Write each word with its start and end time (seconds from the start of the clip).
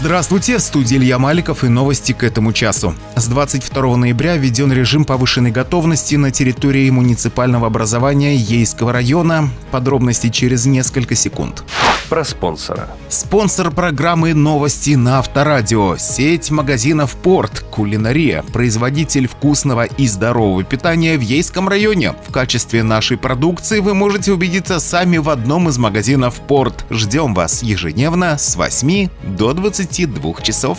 Здравствуйте, 0.00 0.58
в 0.58 0.60
студии 0.60 0.96
Илья 0.96 1.18
Маликов 1.18 1.64
и 1.64 1.68
новости 1.68 2.12
к 2.12 2.22
этому 2.22 2.52
часу. 2.52 2.94
С 3.16 3.26
22 3.26 3.96
ноября 3.96 4.36
введен 4.36 4.72
режим 4.72 5.04
повышенной 5.04 5.50
готовности 5.50 6.14
на 6.14 6.30
территории 6.30 6.88
муниципального 6.88 7.66
образования 7.66 8.36
Ейского 8.36 8.92
района. 8.92 9.50
Подробности 9.72 10.28
через 10.28 10.66
несколько 10.66 11.16
секунд 11.16 11.64
про 12.08 12.24
спонсора. 12.24 12.88
Спонсор 13.08 13.70
программы 13.70 14.34
«Новости 14.34 14.94
на 14.94 15.18
Авторадио»– 15.18 15.96
сеть 15.98 16.50
магазинов 16.50 17.16
«Порт», 17.16 17.60
«Кулинария», 17.70 18.42
производитель 18.52 19.28
вкусного 19.28 19.84
и 19.84 20.06
здорового 20.06 20.64
питания 20.64 21.16
в 21.16 21.20
Ейском 21.20 21.68
районе. 21.68 22.14
В 22.26 22.32
качестве 22.32 22.82
нашей 22.82 23.16
продукции 23.16 23.80
вы 23.80 23.94
можете 23.94 24.32
убедиться 24.32 24.80
сами 24.80 25.18
в 25.18 25.28
одном 25.28 25.68
из 25.68 25.78
магазинов 25.78 26.34
«Порт». 26.46 26.86
Ждем 26.90 27.34
вас 27.34 27.62
ежедневно 27.62 28.38
с 28.38 28.56
8 28.56 29.08
до 29.22 29.52
22 29.52 30.34
часов. 30.42 30.78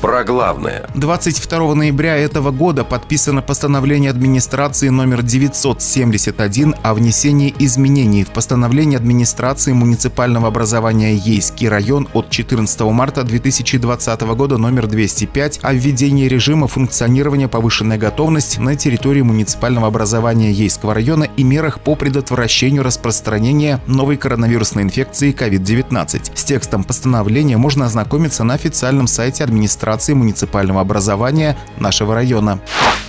Про 0.00 0.22
главное. 0.22 0.86
22 0.94 1.74
ноября 1.74 2.16
этого 2.16 2.50
года 2.50 2.84
подписано 2.84 3.42
постановление 3.42 4.10
администрации 4.10 4.90
номер 4.90 5.22
971 5.22 6.74
о 6.82 6.94
внесении 6.94 7.54
изменений 7.58 8.24
в 8.24 8.28
постановление 8.28 8.98
администрации 8.98 9.72
муниципального 9.72 10.48
образования 10.58 11.14
Ейский 11.14 11.68
район 11.68 12.08
от 12.14 12.30
14 12.30 12.80
марта 12.80 13.22
2020 13.22 14.20
года 14.22 14.58
номер 14.58 14.88
205 14.88 15.60
о 15.62 15.72
введении 15.72 16.26
режима 16.26 16.66
функционирования 16.66 17.46
повышенной 17.46 17.96
готовности 17.96 18.58
на 18.58 18.74
территории 18.74 19.22
муниципального 19.22 19.86
образования 19.86 20.50
Ейского 20.50 20.94
района 20.94 21.28
и 21.36 21.44
мерах 21.44 21.78
по 21.78 21.94
предотвращению 21.94 22.82
распространения 22.82 23.80
новой 23.86 24.16
коронавирусной 24.16 24.82
инфекции 24.82 25.32
COVID-19. 25.32 26.32
С 26.34 26.42
текстом 26.42 26.82
постановления 26.82 27.56
можно 27.56 27.86
ознакомиться 27.86 28.42
на 28.42 28.54
официальном 28.54 29.06
сайте 29.06 29.44
администрации 29.44 30.14
муниципального 30.14 30.80
образования 30.80 31.56
нашего 31.78 32.16
района 32.16 32.60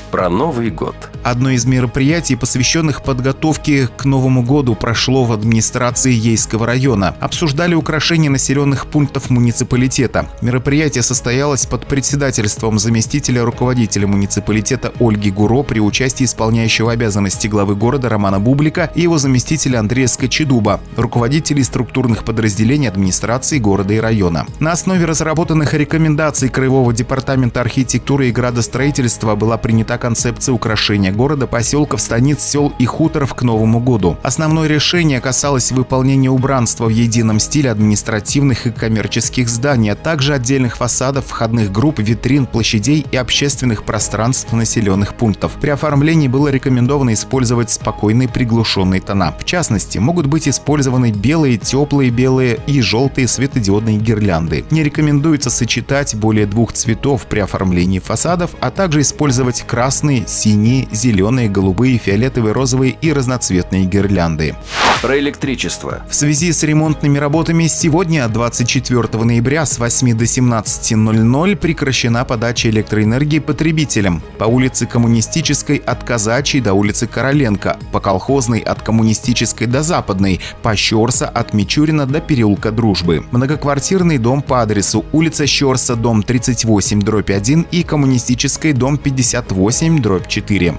про 0.09 0.29
Новый 0.29 0.69
год. 0.69 0.95
Одно 1.23 1.51
из 1.51 1.65
мероприятий, 1.65 2.35
посвященных 2.35 3.03
подготовке 3.03 3.87
к 3.87 4.05
Новому 4.05 4.43
году, 4.43 4.73
прошло 4.73 5.25
в 5.25 5.31
администрации 5.31 6.11
Ейского 6.11 6.65
района. 6.65 7.15
Обсуждали 7.19 7.75
украшения 7.75 8.29
населенных 8.29 8.87
пунктов 8.87 9.29
муниципалитета. 9.29 10.27
Мероприятие 10.41 11.03
состоялось 11.03 11.65
под 11.65 11.85
председательством 11.85 12.79
заместителя 12.79 13.43
руководителя 13.43 14.07
муниципалитета 14.07 14.93
Ольги 14.99 15.29
Гуро 15.29 15.63
при 15.63 15.79
участии 15.79 16.23
исполняющего 16.23 16.91
обязанности 16.91 17.47
главы 17.47 17.75
города 17.75 18.09
Романа 18.09 18.39
Бублика 18.39 18.91
и 18.95 19.01
его 19.01 19.17
заместителя 19.17 19.79
Андрея 19.79 20.07
Скочедуба, 20.07 20.79
руководителей 20.95 21.63
структурных 21.63 22.23
подразделений 22.23 22.87
администрации 22.87 23.59
города 23.59 23.93
и 23.93 23.99
района. 23.99 24.47
На 24.59 24.71
основе 24.71 25.05
разработанных 25.05 25.73
рекомендаций 25.73 26.49
Краевого 26.49 26.93
департамента 26.93 27.61
архитектуры 27.61 28.29
и 28.29 28.31
градостроительства 28.31 29.35
была 29.35 29.57
принята 29.57 29.98
концепция 29.99 30.53
украшения 30.53 31.11
города, 31.11 31.45
поселков, 31.45 32.01
станиц, 32.01 32.41
сел 32.41 32.73
и 32.79 32.85
хуторов 32.85 33.35
к 33.35 33.43
Новому 33.43 33.79
году. 33.79 34.17
Основное 34.23 34.67
решение 34.67 35.21
касалось 35.21 35.71
выполнения 35.71 36.29
убранства 36.29 36.85
в 36.85 36.89
едином 36.89 37.39
стиле 37.39 37.69
административных 37.69 38.65
и 38.65 38.71
коммерческих 38.71 39.49
зданий, 39.49 39.91
а 39.91 39.95
также 39.95 40.33
отдельных 40.33 40.77
фасадов, 40.77 41.25
входных 41.27 41.71
групп, 41.71 41.99
витрин, 41.99 42.45
площадей 42.45 43.05
и 43.11 43.17
общественных 43.17 43.83
пространств 43.83 44.53
населенных 44.53 45.13
пунктов. 45.15 45.51
При 45.61 45.69
оформлении 45.69 46.27
было 46.27 46.47
рекомендовано 46.47 47.13
использовать 47.13 47.69
спокойные 47.69 48.29
приглушенные 48.29 49.01
тона. 49.01 49.35
В 49.37 49.43
частности, 49.43 49.97
могут 49.97 50.25
быть 50.25 50.47
использованы 50.47 51.11
белые, 51.11 51.57
теплые 51.57 52.09
белые 52.09 52.59
и 52.65 52.81
желтые 52.81 53.27
светодиодные 53.27 53.97
гирлянды. 53.97 54.63
Не 54.71 54.83
рекомендуется 54.83 55.49
сочетать 55.49 56.15
более 56.15 56.45
двух 56.45 56.73
цветов 56.73 57.25
при 57.25 57.39
оформлении 57.39 57.99
фасадов, 57.99 58.51
а 58.61 58.71
также 58.71 59.01
использовать 59.01 59.63
красный 59.63 59.88
красные, 59.89 60.27
синие, 60.27 60.87
зеленые, 60.91 61.49
голубые, 61.49 61.97
фиолетовые, 61.97 62.53
розовые 62.53 62.95
и 63.01 63.11
разноцветные 63.11 63.85
гирлянды. 63.85 64.55
Про 65.01 65.17
электричество. 65.17 66.03
В 66.07 66.13
связи 66.13 66.51
с 66.51 66.61
ремонтными 66.61 67.17
работами 67.17 67.65
сегодня, 67.65 68.27
24 68.27 69.23
ноября 69.23 69.65
с 69.65 69.79
8 69.79 70.15
до 70.15 70.25
17.00 70.25 71.55
прекращена 71.55 72.23
подача 72.23 72.69
электроэнергии 72.69 73.39
потребителям. 73.39 74.21
По 74.37 74.43
улице 74.43 74.85
Коммунистической 74.85 75.77
от 75.77 76.03
Казачьей 76.03 76.61
до 76.61 76.73
улицы 76.73 77.07
Короленко, 77.07 77.79
по 77.91 77.99
Колхозной 77.99 78.59
от 78.59 78.83
Коммунистической 78.83 79.65
до 79.65 79.81
Западной, 79.81 80.39
по 80.61 80.75
Щорса 80.75 81.27
от 81.27 81.53
Мичурина 81.53 82.05
до 82.05 82.19
переулка 82.19 82.71
Дружбы. 82.71 83.25
Многоквартирный 83.31 84.19
дом 84.19 84.43
по 84.43 84.61
адресу 84.61 85.03
улица 85.13 85.47
Щорса, 85.47 85.95
дом 85.95 86.21
38, 86.21 87.01
дробь 87.01 87.31
1 87.31 87.65
и 87.71 87.83
Коммунистической, 87.83 88.73
дом 88.73 88.97
58, 88.97 89.78
8 89.79 90.01
дробь 90.01 90.27
4. 90.27 90.73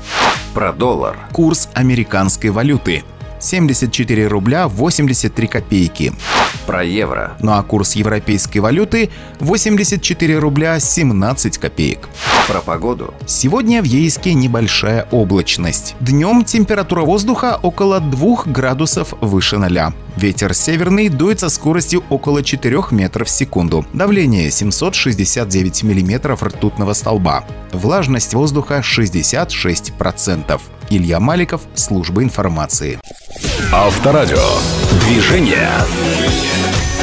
Про 0.53 0.73
доллар. 0.75 1.17
Курс 1.33 1.71
американской 1.73 2.51
валюты. 2.51 3.03
74 3.39 4.27
рубля 4.27 4.69
83 4.69 5.47
копейки. 5.47 6.13
Про 6.71 6.85
евро. 6.85 7.37
Ну 7.41 7.51
а 7.51 7.65
курс 7.65 7.97
европейской 7.97 8.61
валюты 8.61 9.11
84 9.41 10.39
рубля 10.39 10.79
17 10.79 11.59
копеек. 11.59 12.09
Про 12.47 12.61
погоду. 12.61 13.13
Сегодня 13.27 13.83
в 13.83 13.87
Ейске 13.87 14.35
небольшая 14.35 15.09
облачность. 15.11 15.97
Днем 15.99 16.45
температура 16.45 17.01
воздуха 17.01 17.59
около 17.61 17.99
2 17.99 18.45
градусов 18.47 19.15
выше 19.21 19.59
0. 19.59 19.93
Ветер 20.15 20.55
северный 20.55 21.09
дует 21.09 21.41
со 21.41 21.49
скоростью 21.49 22.05
около 22.09 22.45
4 22.45 22.81
метров 22.93 23.27
в 23.27 23.33
секунду. 23.33 23.85
Давление 23.93 24.49
769 24.53 25.83
миллиметров 25.83 26.45
ртутного 26.45 26.93
столба. 26.93 27.43
Влажность 27.73 28.33
воздуха 28.33 28.79
66%. 28.79 30.61
Илья 30.89 31.19
Маликов, 31.19 31.63
служба 31.75 32.23
информации. 32.23 33.01
Авторадио. 33.73 34.37
Движение. 35.07 35.71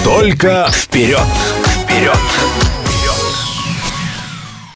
Только 0.04 0.68
вперед. 0.70 1.20
Вперед. 1.86 2.77